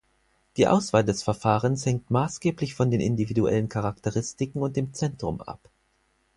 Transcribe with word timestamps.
Die 0.57 0.67
Auswahl 0.67 1.05
des 1.05 1.21
Verfahrens 1.21 1.85
hängt 1.85 2.09
maßgeblich 2.09 2.73
von 2.73 2.89
den 2.89 3.01
individuellen 3.01 3.69
Charakteristiken 3.69 4.63
und 4.63 4.75
dem 4.75 4.95
Zentrum 4.95 5.41
ab. 5.41 5.69